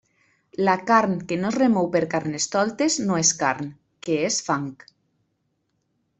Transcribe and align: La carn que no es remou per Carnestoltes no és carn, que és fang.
La 0.67 0.73
carn 0.91 1.11
que 1.31 1.37
no 1.41 1.51
es 1.53 1.57
remou 1.59 1.89
per 1.97 2.01
Carnestoltes 2.13 2.97
no 3.11 3.21
és 3.25 3.35
carn, 3.43 3.71
que 4.09 4.19
és 4.31 4.41
fang. 4.49 4.69